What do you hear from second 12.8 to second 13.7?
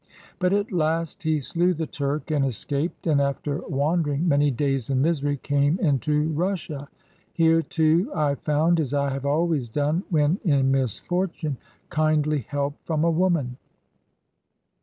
from a woman."